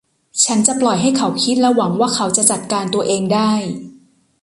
[0.43, 3.51] ฉันจะปล่อยให้เขาคิดและหวังว่าเขาจะจัดการตัวเองได้